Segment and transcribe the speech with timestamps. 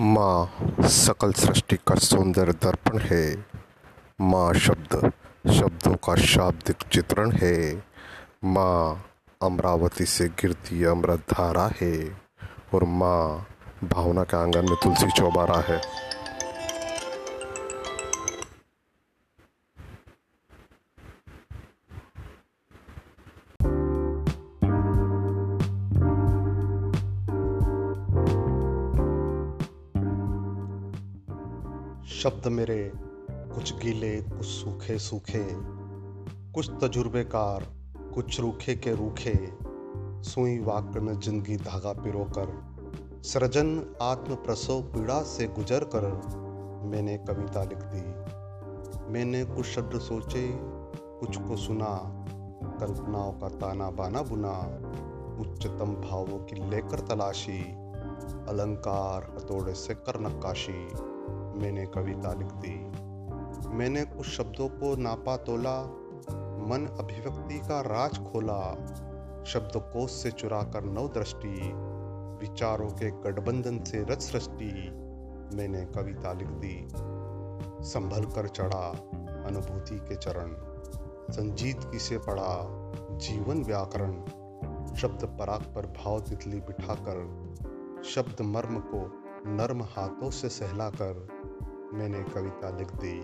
[0.00, 3.46] माँ सकल सृष्टि का सुंदर दर्पण है।
[4.20, 5.12] माँ शब्द,
[5.50, 7.82] शब्दों का शाब्दिक चित्रण है।
[8.44, 9.06] माँ
[9.42, 12.22] अमरावती से गिरती अमृत धारा है।
[12.74, 13.46] और माँ
[13.84, 15.82] भावना के आँगन में तुलसी चौबारा है।
[32.08, 32.92] शब्द मेरे
[33.54, 35.44] कुछ गीले, कुछ सूखे सूखे,
[36.52, 37.66] कुछ तजुर्बेकार,
[38.14, 39.34] कुछ रूखे के रूखे,
[40.22, 42.52] सुई वाक्य में ज़िंदगी धागा पिरो कर
[43.24, 46.06] सृजन आत्म प्रसव पीड़ा से गुजर कर
[46.84, 50.48] मैंने कविता लिख दी। मैंने कुछ शब्द सोचे,
[51.20, 51.94] कुछ को सुना,
[52.80, 54.54] कल्पनाओं का ताना बाना बुना,
[55.40, 57.62] उच्चतम भावों की लेकर तलाशी,
[58.48, 60.88] अलंकार हथौड़े से कर नक्काशी।
[61.58, 62.74] मैंने कविता लिख दी।
[63.68, 65.82] मैंने कुछ शब्दों को नापा तोला,
[66.68, 68.60] मन अभिव्यक्ति का राज खोला
[69.46, 71.72] शब्दकोश से चुरा कर नव दृष्टि,
[72.40, 74.90] विचारों के गठबंधन से रच सृष्टि,
[75.56, 76.88] मैंने कविता लिख दी।
[77.84, 78.88] संभल कर चढ़ा,
[79.46, 80.54] अनुभूति के चरण,
[81.32, 82.66] संजीत की से पढ़ा,
[83.18, 84.12] जीवन व्याकरण,
[84.94, 87.18] शब्द पराग पर भाव तितली बिठाकर,
[88.04, 89.00] शब्द मर्म को
[89.46, 91.37] नर्म हाथों से सहलाकर
[91.94, 93.20] मैंने कविता लिख दी।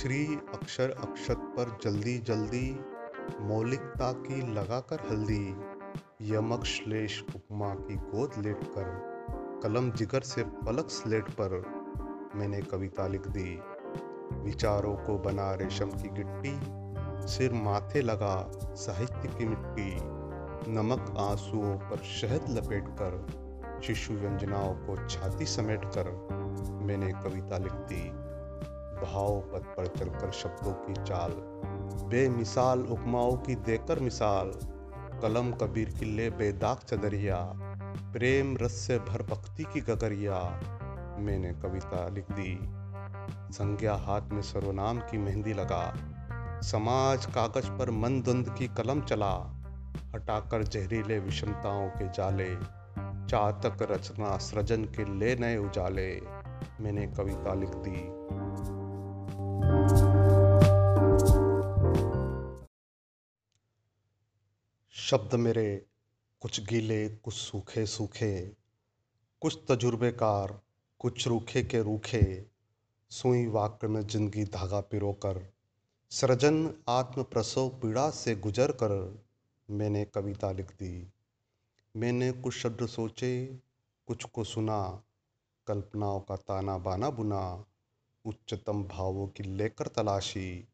[0.00, 2.80] श्री अक्षर अक्षत पर जल्दी जल्दी
[3.40, 5.56] मौलिकता की लगाकर हल्दी।
[6.22, 8.90] यमक श्लेष उपमा की गोद लेट कर,
[9.62, 11.62] कलम जिगर से पलक स्लेट पर
[12.34, 13.60] मैंने कविता लिख दी।
[14.32, 16.60] विचारों को बना रेशम की गिट्टी,
[17.28, 19.96] सिर माथे लगा साहित्य की मिट्टी।
[20.72, 23.26] नमक आंसुओं पर शहद लपेट कर,
[23.82, 26.35] शिशु व्यंजनाओं को छाती समेट कर
[26.86, 28.02] मैंने कविता लिख दी
[28.96, 31.32] भाव पद पर चलकर शब्दों की चाल,
[32.10, 34.52] बेमिसाल उपमाओं की देकर मिसाल,
[35.22, 37.36] कलम कबीर की ले बेदाग चदरिया,
[38.12, 40.38] प्रेम रस से भर भक्ति की गगरिया,
[41.18, 42.58] मैंने कविता लिख दी
[43.52, 45.84] संज्ञा हाथ में सर्वनाम की मेहंदी लगा,
[46.62, 49.32] समाज कागज़ पर मन द्वंद की कलम चला,
[50.14, 52.54] हटाकर जहरीले विषमताओं के जाले,
[53.26, 56.10] चातक रचना सृजन के ले नए उजाले।
[56.80, 58.26] मैंने कविता लिख दी।
[64.94, 65.86] शब्द मेरे
[66.40, 68.52] कुछ गीले, कुछ सूखे सूखे,
[69.40, 70.60] कुछ तजुर्बेकार,
[71.00, 72.46] कुछ रूखे के रूखे,
[73.10, 75.52] सुई वाक्य में ज़िंदगी धागा पिरो कर
[76.10, 79.24] सृजन आत्म प्रसव पीड़ा से गुजर कर
[79.70, 81.12] मैंने कविता लिख दी।
[81.96, 83.46] मैंने कुछ शब्द सोचे,
[84.08, 85.02] कुछ को सुना
[85.66, 87.64] कल्पनाओं का ताना बाना बुना,
[88.24, 90.68] उच्चतम भावों की लेकर तलाशी,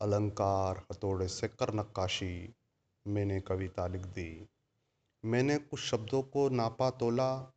[0.00, 2.54] अलंकार हथौड़े से कर नक्काशी,
[3.06, 4.48] मैंने कविता लिख दी।
[5.24, 7.52] मैंने कुछ शब्दों को नापा तोला,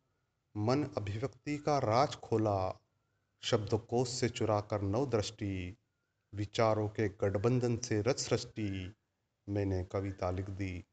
[0.56, 2.80] मन अभिव्यक्ति का राज खोला
[3.42, 5.76] शब्दकोश से चुरा कर नव दृष्टि,
[6.34, 8.94] विचारों के गठबंधन से रच सृष्टि,
[9.48, 10.84] मैंने कविता लिख दी।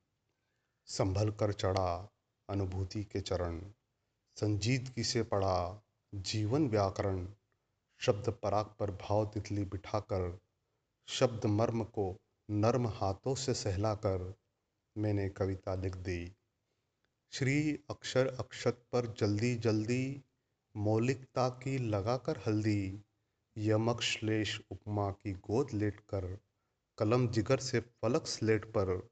[0.86, 2.10] संभल कर चढ़ा
[2.50, 3.62] अनुभूति के चरण।
[4.38, 5.84] संजीत की से पढ़ा
[6.16, 7.28] जीवन व्याकरण
[8.00, 10.40] शब्द पराग पर भाव तितली बिठाकर,
[11.08, 12.18] शब्द मर्म को
[12.50, 14.34] नर्म हाथों से सहलाकर
[14.98, 16.32] मैंने कविता लिख दी।
[17.32, 20.24] श्री अक्षर अक्षत पर जल्दी जल्दी
[20.76, 23.04] मौलिकता की लगाकर हल्दी,
[23.58, 26.38] यमक श्लेष उपमा की गोद लेट कर
[26.98, 29.10] कलम जिगर से फलक स्लेट पर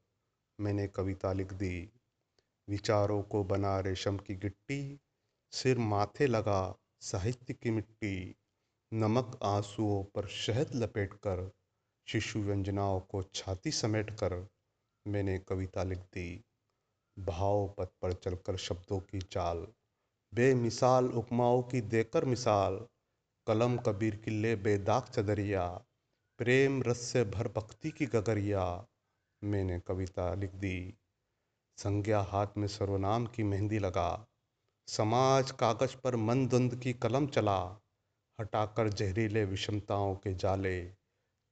[0.60, 1.90] मैंने कविता लिख दी।
[2.68, 5.00] विचारों को बना रेशम की गिट्टी
[5.52, 8.36] सिर माथे लगा, साहित्य की मिट्टी,
[8.92, 11.52] नमक आंसुओं पर शहद लपेट कर
[12.08, 14.48] शिशु व्यंजनाओं को छाती समेट कर
[15.06, 16.44] मैंने कविता लिख दी।
[17.18, 19.66] भाव पथ पर चलकर शब्दों की चाल,
[20.34, 22.86] बेमिसाल उपमाओं की देकर मिसाल,
[23.46, 25.84] कलम कबीर की ले बेदाग चदरिया,
[26.38, 28.86] प्रेम रस से भर भक्ति की गगरिया,
[29.44, 30.94] मैंने कविता लिख दी।
[31.78, 34.26] संज्ञा हाथ में सर्वनाम की मेहंदी लगा
[34.88, 37.58] समाज कागज़ पर मन द्वंद की कलम चला,
[38.40, 40.84] हटाकर जहरीले विषमताओं के जाले,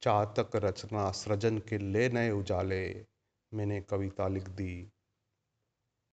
[0.03, 3.07] चातक रचना सृजन के ले नए उजाले,
[3.55, 4.91] मैंने कविता लिख दी।